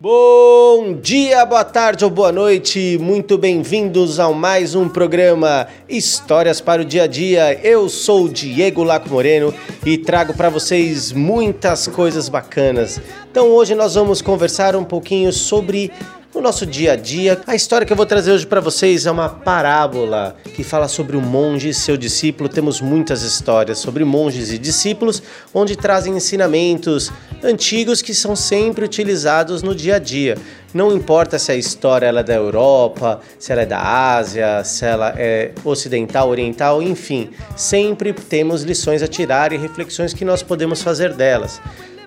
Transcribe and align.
Bom 0.00 0.94
dia, 1.02 1.44
boa 1.44 1.64
tarde 1.64 2.04
ou 2.04 2.10
boa 2.10 2.30
noite, 2.30 2.96
muito 3.00 3.36
bem-vindos 3.36 4.20
a 4.20 4.30
mais 4.30 4.76
um 4.76 4.88
programa 4.88 5.66
Histórias 5.88 6.60
para 6.60 6.82
o 6.82 6.84
Dia 6.84 7.02
a 7.02 7.06
Dia. 7.08 7.58
Eu 7.64 7.88
sou 7.88 8.28
Diego 8.28 8.84
Laco 8.84 9.08
Moreno 9.08 9.52
e 9.84 9.98
trago 9.98 10.34
para 10.34 10.50
vocês 10.50 11.10
muitas 11.10 11.88
coisas 11.88 12.28
bacanas. 12.28 13.00
Então 13.28 13.48
hoje 13.48 13.74
nós 13.74 13.96
vamos 13.96 14.22
conversar 14.22 14.76
um 14.76 14.84
pouquinho 14.84 15.32
sobre 15.32 15.90
no 16.34 16.40
nosso 16.40 16.66
dia 16.66 16.92
a 16.92 16.96
dia. 16.96 17.40
A 17.46 17.54
história 17.54 17.86
que 17.86 17.92
eu 17.92 17.96
vou 17.96 18.06
trazer 18.06 18.32
hoje 18.32 18.46
para 18.46 18.60
vocês 18.60 19.06
é 19.06 19.10
uma 19.10 19.28
parábola 19.28 20.36
que 20.54 20.62
fala 20.62 20.86
sobre 20.86 21.16
o 21.16 21.20
monge 21.20 21.70
e 21.70 21.74
seu 21.74 21.96
discípulo. 21.96 22.48
Temos 22.48 22.80
muitas 22.80 23.22
histórias 23.22 23.78
sobre 23.78 24.04
monges 24.04 24.52
e 24.52 24.58
discípulos, 24.58 25.22
onde 25.54 25.76
trazem 25.76 26.16
ensinamentos 26.16 27.10
antigos 27.42 28.02
que 28.02 28.14
são 28.14 28.36
sempre 28.36 28.84
utilizados 28.84 29.62
no 29.62 29.74
dia 29.74 29.96
a 29.96 29.98
dia. 29.98 30.36
Não 30.74 30.94
importa 30.94 31.38
se 31.38 31.50
a 31.50 31.56
história 31.56 32.06
ela 32.06 32.20
é 32.20 32.24
da 32.24 32.34
Europa, 32.34 33.20
se 33.38 33.50
ela 33.50 33.62
é 33.62 33.66
da 33.66 33.80
Ásia, 34.16 34.62
se 34.64 34.84
ela 34.84 35.14
é 35.16 35.52
ocidental, 35.64 36.28
oriental, 36.28 36.82
enfim, 36.82 37.30
sempre 37.56 38.12
temos 38.12 38.62
lições 38.62 39.02
a 39.02 39.08
tirar 39.08 39.52
e 39.52 39.56
reflexões 39.56 40.12
que 40.12 40.26
nós 40.26 40.42
podemos 40.42 40.82
fazer 40.82 41.14
delas. 41.14 41.58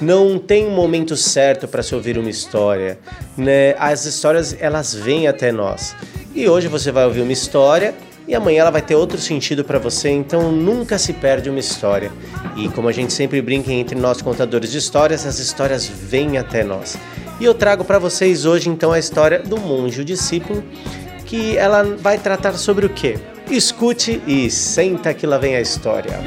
Não 0.00 0.38
tem 0.38 0.66
um 0.66 0.70
momento 0.74 1.16
certo 1.16 1.68
para 1.68 1.82
se 1.82 1.94
ouvir 1.94 2.18
uma 2.18 2.30
história. 2.30 2.98
Né? 3.36 3.74
As 3.78 4.04
histórias 4.04 4.56
elas 4.58 4.94
vêm 4.94 5.28
até 5.28 5.52
nós. 5.52 5.94
E 6.34 6.48
hoje 6.48 6.68
você 6.68 6.90
vai 6.90 7.04
ouvir 7.04 7.20
uma 7.20 7.32
história 7.32 7.94
e 8.26 8.34
amanhã 8.34 8.62
ela 8.62 8.70
vai 8.70 8.82
ter 8.82 8.94
outro 8.94 9.18
sentido 9.18 9.64
para 9.64 9.78
você, 9.78 10.08
então 10.08 10.50
nunca 10.50 10.98
se 10.98 11.12
perde 11.12 11.50
uma 11.50 11.60
história. 11.60 12.10
E 12.56 12.68
como 12.70 12.88
a 12.88 12.92
gente 12.92 13.12
sempre 13.12 13.40
brinca 13.42 13.70
entre 13.70 13.98
nós 13.98 14.22
contadores 14.22 14.72
de 14.72 14.78
histórias, 14.78 15.26
as 15.26 15.38
histórias 15.38 15.86
vêm 15.86 16.38
até 16.38 16.64
nós. 16.64 16.96
E 17.38 17.44
eu 17.44 17.54
trago 17.54 17.84
para 17.84 17.98
vocês 17.98 18.46
hoje 18.46 18.68
então 18.68 18.92
a 18.92 18.98
história 18.98 19.40
do 19.40 19.58
monge 19.58 20.00
o 20.00 20.04
discípulo, 20.04 20.64
que 21.26 21.56
ela 21.56 21.82
vai 21.82 22.18
tratar 22.18 22.54
sobre 22.54 22.86
o 22.86 22.88
quê? 22.88 23.18
Escute 23.50 24.22
e 24.26 24.50
senta 24.50 25.12
que 25.12 25.26
lá 25.26 25.36
vem 25.36 25.54
a 25.56 25.60
história. 25.60 26.18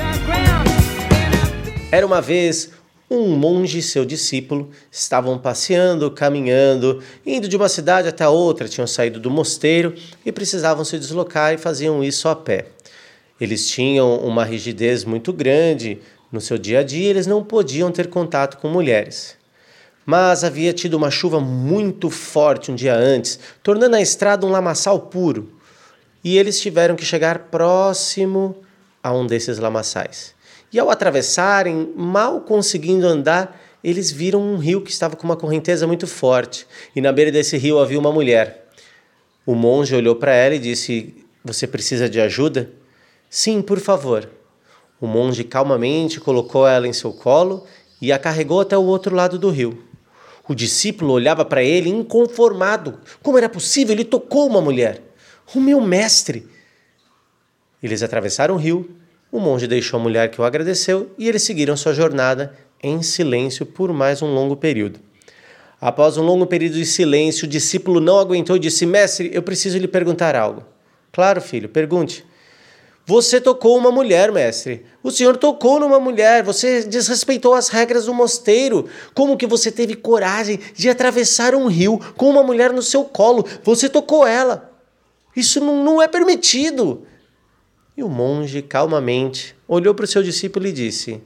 Era 1.92 2.06
uma 2.06 2.22
vez 2.22 2.70
um 3.10 3.30
monge 3.30 3.80
e 3.80 3.82
seu 3.82 4.04
discípulo 4.04 4.70
estavam 4.92 5.38
passeando, 5.38 6.12
caminhando, 6.12 7.02
indo 7.26 7.48
de 7.48 7.56
uma 7.56 7.70
cidade 7.70 8.08
até 8.08 8.28
outra, 8.28 8.68
tinham 8.68 8.88
saído 8.88 9.20
do 9.20 9.32
mosteiro 9.32 9.94
e 10.26 10.32
precisavam 10.32 10.84
se 10.84 11.00
deslocar 11.00 11.54
e 11.54 11.58
faziam 11.58 12.04
isso 12.04 12.28
a 12.28 12.36
pé. 12.36 12.68
Eles 13.40 13.70
tinham 13.70 14.18
uma 14.18 14.44
rigidez 14.44 15.06
muito 15.06 15.32
grande 15.32 16.00
no 16.32 16.42
seu 16.42 16.58
dia 16.58 16.80
a 16.80 16.84
dia, 16.84 17.10
eles 17.10 17.28
não 17.28 17.44
podiam 17.44 17.92
ter 17.92 18.08
contato 18.08 18.58
com 18.58 18.68
mulheres. 18.68 19.38
Mas 20.06 20.44
havia 20.44 20.74
tido 20.74 20.96
uma 20.96 21.12
chuva 21.12 21.40
muito 21.40 22.10
forte 22.10 22.72
um 22.72 22.76
dia 22.76 22.96
antes, 22.96 23.40
tornando 23.64 23.96
a 23.96 24.02
estrada 24.02 24.46
um 24.46 24.50
lamaçal 24.50 25.00
puro, 25.00 25.54
e 26.24 26.38
eles 26.38 26.60
tiveram 26.60 26.96
que 26.96 27.06
chegar 27.06 27.40
próximo 27.52 28.58
a 29.02 29.14
um 29.14 29.26
desses 29.26 29.60
lamaçais. 29.60 30.37
E 30.72 30.80
ao 30.80 30.90
atravessarem, 30.90 31.94
mal 31.96 32.42
conseguindo 32.42 33.08
andar, 33.08 33.60
eles 33.84 34.12
viram 34.12 34.42
um 34.42 34.58
rio 34.58 34.82
que 34.82 34.92
estava 34.92 35.16
com 35.16 35.24
uma 35.24 35.38
correnteza 35.38 35.88
muito 35.88 36.06
forte, 36.06 36.68
e 36.96 37.00
na 37.00 37.12
beira 37.12 37.32
desse 37.32 37.58
rio 37.58 37.80
havia 37.80 38.00
uma 38.00 38.12
mulher. 38.12 38.68
O 39.46 39.56
monge 39.56 39.96
olhou 39.96 40.16
para 40.16 40.34
ela 40.34 40.56
e 40.56 40.60
disse: 40.60 41.16
Você 41.44 41.66
precisa 41.66 42.10
de 42.10 42.20
ajuda? 42.20 42.70
Sim, 43.30 43.62
por 43.62 43.80
favor. 43.80 44.30
O 45.00 45.08
monge 45.08 45.44
calmamente 45.44 46.20
colocou 46.20 46.68
ela 46.68 46.88
em 46.88 46.94
seu 46.94 47.14
colo 47.14 47.66
e 48.02 48.12
a 48.12 48.20
carregou 48.20 48.60
até 48.60 48.78
o 48.78 48.84
outro 48.84 49.16
lado 49.16 49.40
do 49.40 49.50
rio. 49.50 49.84
O 50.50 50.56
discípulo 50.56 51.14
olhava 51.14 51.46
para 51.46 51.64
ele 51.64 51.90
inconformado. 51.90 53.00
Como 53.22 53.38
era 53.38 53.48
possível? 53.48 53.94
Ele 53.94 54.06
tocou 54.06 54.48
uma 54.48 54.62
mulher. 54.62 55.02
O 55.54 55.60
meu 55.60 55.80
mestre! 55.80 56.48
Eles 57.82 58.02
atravessaram 58.02 58.56
o 58.56 58.58
rio 58.58 58.90
o 59.32 59.40
monge 59.40 59.68
deixou 59.68 60.00
a 60.00 60.04
mulher 60.04 60.30
que 60.32 60.40
o 60.40 60.44
agradeceu 60.44 61.12
e 61.18 61.28
eles 61.28 61.44
seguiram 61.44 61.76
sua 61.76 61.94
jornada 61.94 62.54
em 62.82 63.02
silêncio 63.02 63.66
por 63.66 63.92
mais 63.92 64.22
um 64.22 64.34
longo 64.34 64.56
período. 64.56 65.00
Após 65.80 66.18
um 66.18 66.24
longo 66.24 66.46
período 66.48 66.76
de 66.76 66.86
silêncio, 66.86 67.46
o 67.46 67.50
discípulo 67.50 68.00
não 68.00 68.18
aguentou 68.18 68.56
e 68.56 68.60
disse: 68.60 68.86
Mestre, 68.86 69.30
eu 69.34 69.44
preciso 69.44 69.78
lhe 69.78 69.88
perguntar 69.88 70.36
algo. 70.36 70.64
Claro, 71.12 71.42
filho, 71.42 71.70
pergunte. 71.70 72.26
Você 73.06 73.40
tocou 73.40 73.78
uma 73.78 73.90
mulher, 73.90 74.34
mestre. 74.34 74.86
O 75.02 75.10
senhor 75.12 75.38
tocou 75.38 75.80
numa 75.80 75.98
mulher, 75.98 76.44
você 76.44 76.84
desrespeitou 76.84 77.54
as 77.54 77.70
regras 77.70 78.06
do 78.06 78.14
mosteiro. 78.14 78.90
Como 79.14 79.38
que 79.38 79.48
você 79.48 79.72
teve 79.72 79.96
coragem 79.96 80.60
de 80.76 80.90
atravessar 80.90 81.56
um 81.56 81.68
rio 81.68 82.00
com 82.18 82.30
uma 82.30 82.44
mulher 82.44 82.74
no 82.74 82.82
seu 82.82 83.06
colo? 83.06 83.46
Você 83.64 83.88
tocou 83.88 84.28
ela. 84.28 84.74
Isso 85.34 85.62
não, 85.62 85.84
não 85.84 86.02
é 86.02 86.08
permitido. 86.08 87.08
E 87.98 88.04
o 88.04 88.08
monge, 88.08 88.62
calmamente, 88.62 89.56
olhou 89.68 89.96
para 89.96 90.06
o 90.06 90.08
seu 90.08 90.22
discípulo 90.22 90.68
e 90.68 90.72
disse: 90.72 91.20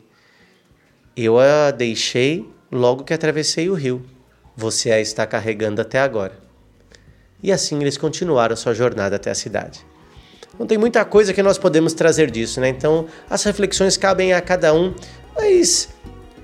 Eu 1.17 1.37
a 1.37 1.69
deixei 1.69 2.49
logo 2.71 3.03
que 3.03 3.13
atravessei 3.13 3.69
o 3.69 3.73
rio. 3.73 4.01
Você 4.55 4.89
a 4.89 5.01
está 5.01 5.27
carregando 5.27 5.81
até 5.81 5.99
agora. 5.99 6.39
E 7.43 7.51
assim 7.51 7.81
eles 7.81 7.97
continuaram 7.97 8.55
sua 8.55 8.73
jornada 8.73 9.17
até 9.17 9.29
a 9.29 9.35
cidade. 9.35 9.85
Não 10.57 10.65
tem 10.65 10.77
muita 10.77 11.03
coisa 11.03 11.33
que 11.33 11.43
nós 11.43 11.57
podemos 11.57 11.91
trazer 11.91 12.31
disso, 12.31 12.61
né? 12.61 12.69
Então, 12.69 13.05
as 13.29 13.43
reflexões 13.43 13.97
cabem 13.97 14.31
a 14.31 14.39
cada 14.39 14.73
um, 14.73 14.93
mas 15.35 15.89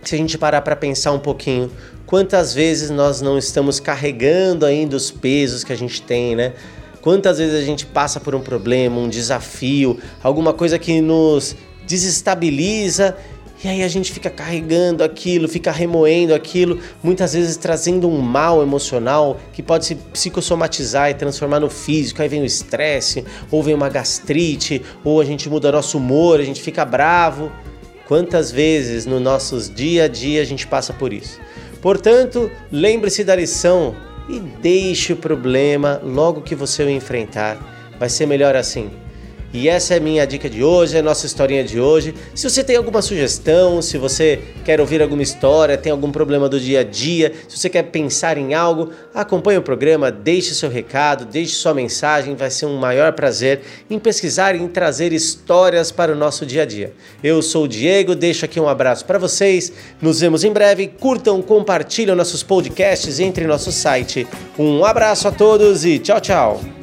se 0.04 0.16
a 0.16 0.18
gente 0.18 0.38
parar 0.38 0.62
para 0.62 0.76
pensar 0.76 1.14
um 1.14 1.20
pouquinho, 1.20 1.72
quantas 2.06 2.54
vezes 2.54 2.90
nós 2.90 3.22
não 3.22 3.38
estamos 3.38 3.80
carregando 3.80 4.66
ainda 4.66 4.98
os 4.98 5.10
pesos 5.10 5.64
que 5.64 5.72
a 5.72 5.78
gente 5.78 6.02
tem, 6.02 6.36
né? 6.36 6.54
Quantas 7.02 7.38
vezes 7.38 7.56
a 7.56 7.66
gente 7.66 7.86
passa 7.86 8.20
por 8.20 8.36
um 8.36 8.42
problema, 8.42 8.98
um 9.00 9.10
desafio, 9.10 9.98
alguma 10.22 10.54
coisa 10.54 10.78
que 10.78 11.02
nos 11.02 11.56
desestabiliza 11.86 13.16
e 13.64 13.68
aí 13.68 13.82
a 13.82 13.88
gente 13.88 14.12
fica 14.12 14.30
carregando 14.30 15.04
aquilo, 15.04 15.48
fica 15.48 15.72
remoendo 15.72 16.32
aquilo, 16.36 16.80
muitas 17.02 17.34
vezes 17.34 17.58
trazendo 17.58 18.08
um 18.08 18.22
mal 18.22 18.62
emocional 18.62 19.40
que 19.52 19.64
pode 19.64 19.86
se 19.86 19.96
psicossomatizar 19.96 21.10
e 21.10 21.16
transformar 21.16 21.60
no 21.60 21.68
físico. 21.68 22.22
Aí 22.22 22.30
vem 22.30 22.44
o 22.44 22.46
estresse, 22.46 23.26
ou 23.50 23.64
vem 23.64 23.74
uma 23.74 23.90
gastrite, 23.90 24.84
ou 25.04 25.20
a 25.20 25.26
gente 25.26 25.50
muda 25.50 25.72
nosso 25.72 25.98
humor, 25.98 26.40
a 26.40 26.44
gente 26.44 26.62
fica 26.62 26.86
bravo. 26.86 27.52
Quantas 28.08 28.52
vezes 28.52 29.08
no 29.08 29.20
nossos 29.20 29.74
dia 29.74 30.04
a 30.04 30.08
dia 30.08 30.42
a 30.44 30.46
gente 30.46 30.68
passa 30.68 30.94
por 30.94 31.12
isso? 31.12 31.40
Portanto, 31.82 32.52
lembre-se 32.72 33.24
da 33.24 33.36
lição 33.36 33.96
e 34.28 34.40
deixe 34.40 35.14
o 35.14 35.18
problema 35.18 36.00
logo 36.04 36.42
que 36.42 36.56
você 36.56 36.84
o 36.84 36.90
enfrentar. 36.90 37.58
Vai 38.00 38.10
ser 38.10 38.26
melhor 38.26 38.56
assim. 38.56 38.90
E 39.58 39.68
essa 39.68 39.96
é 39.96 39.98
a 39.98 40.00
minha 40.00 40.24
dica 40.28 40.48
de 40.48 40.64
hoje, 40.64 40.96
é 40.96 41.00
a 41.00 41.04
nossa 41.04 41.26
historinha 41.26 41.64
de 41.64 41.80
hoje. 41.80 42.14
Se 42.36 42.48
você 42.48 42.64
tem 42.64 42.76
alguma 42.76 43.02
sugestão, 43.02 43.82
se 43.82 43.98
você 43.98 44.40
quer 44.64 44.80
ouvir 44.80 45.02
alguma 45.02 45.24
história, 45.24 45.76
tem 45.76 45.92
algum 45.92 46.12
problema 46.12 46.48
do 46.48 46.60
dia 46.60 46.82
a 46.82 46.84
dia, 46.84 47.34
se 47.48 47.58
você 47.58 47.68
quer 47.68 47.82
pensar 47.82 48.38
em 48.38 48.54
algo, 48.54 48.92
acompanhe 49.16 49.58
o 49.58 49.64
programa, 49.64 50.12
deixe 50.12 50.54
seu 50.54 50.70
recado, 50.70 51.26
deixe 51.26 51.56
sua 51.56 51.74
mensagem, 51.74 52.36
vai 52.36 52.52
ser 52.52 52.68
um 52.68 52.78
maior 52.78 53.14
prazer 53.14 53.62
em 53.90 53.98
pesquisar 53.98 54.54
e 54.54 54.62
em 54.62 54.68
trazer 54.68 55.12
histórias 55.12 55.92
para 55.92 56.12
o 56.12 56.16
nosso 56.16 56.46
dia 56.46 56.62
a 56.62 56.66
dia. 56.66 56.94
Eu 57.24 57.42
sou 57.42 57.64
o 57.64 57.68
Diego, 57.68 58.14
deixo 58.14 58.46
aqui 58.46 58.60
um 58.60 58.70
abraço 58.70 59.06
para 59.06 59.18
vocês, 59.18 59.74
nos 60.00 60.20
vemos 60.20 60.44
em 60.44 60.54
breve, 60.54 60.86
curtam, 60.86 61.42
compartilhem 61.42 62.14
nossos 62.14 62.44
podcasts 62.44 63.20
entre 63.20 63.48
nosso 63.48 63.72
site. 63.72 64.28
Um 64.56 64.86
abraço 64.86 65.28
a 65.28 65.32
todos 65.32 65.84
e 65.84 65.98
tchau, 65.98 66.22
tchau! 66.22 66.77